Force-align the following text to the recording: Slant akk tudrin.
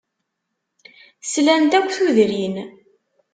Slant 1.31 1.71
akk 1.79 1.89
tudrin. 1.97 2.55